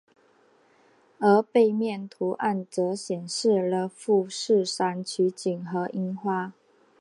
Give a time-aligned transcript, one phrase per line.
[1.19, 6.53] 而背面图案则显示了富士山取景和樱花。